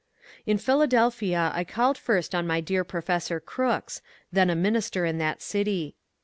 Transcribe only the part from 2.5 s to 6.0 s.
dear Professor Crooks, then a minister in that city.